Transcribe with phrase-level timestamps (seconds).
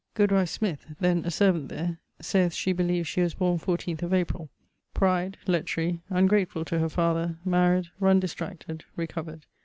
[0.15, 4.49] Goodwife Smyth (then a servant there) sayeth she beleeves she was borne 14 of Aprill.
[4.95, 9.45] Pride; lechery; ungratefull to her father; maried,...; runne distracted,...; recovered